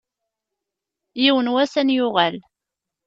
[1.21, 2.35] Yiwen n wass ad n-yuɣal.